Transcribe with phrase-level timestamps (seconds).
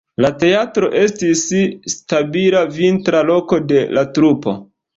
[0.23, 1.43] La teatro estis
[1.95, 4.59] stabila vintra loko de la trupo.